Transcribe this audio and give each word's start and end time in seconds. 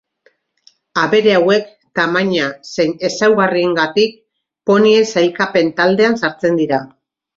Abere 1.01 1.33
hauek 1.39 1.67
tamaina 1.99 2.47
zein 2.75 2.95
ezaugarriengatik 3.09 4.15
ponien 4.71 5.07
sailkapen 5.15 5.71
taldean 5.83 6.19
sartzen 6.23 6.59
dira. 6.63 6.83